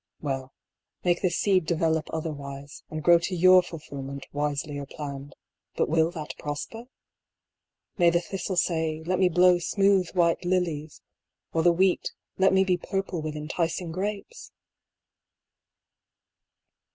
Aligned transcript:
Well, 0.19 0.51
make 1.03 1.21
the 1.21 1.29
seed 1.29 1.67
develope 1.67 2.09
otherwise 2.11 2.81
and 2.89 3.03
grow 3.03 3.19
to 3.19 3.35
your 3.35 3.61
fulfilment 3.61 4.25
wiselier 4.33 4.87
planned: 4.89 5.35
but 5.75 5.87
will 5.89 6.09
that 6.09 6.33
prosper? 6.39 6.85
may 7.99 8.09
the 8.09 8.19
thistle 8.19 8.57
say" 8.57 9.03
Let 9.05 9.19
me 9.19 9.29
blow 9.29 9.59
smooth 9.59 10.09
white 10.15 10.43
lilies," 10.43 11.03
or 11.53 11.61
the 11.61 11.71
wheat 11.71 11.99
i2 11.99 12.01
4 12.01 12.01
AN 12.01 12.09
INVENTOR." 12.09 12.15
Let 12.45 12.53
me 12.53 12.63
be 12.63 12.77
purple 12.77 13.21
with 13.21 13.35
enticing 13.35 13.91
grapes 13.91 14.51